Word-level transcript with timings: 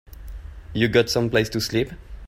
You 0.73 0.87
got 0.87 1.11
someplace 1.11 1.47
to 1.49 1.61
sleep? 1.61 1.91